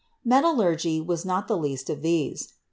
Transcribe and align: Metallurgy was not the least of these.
Metallurgy 0.25 0.99
was 0.99 1.25
not 1.25 1.47
the 1.47 1.55
least 1.55 1.87
of 1.87 2.01
these. 2.01 2.53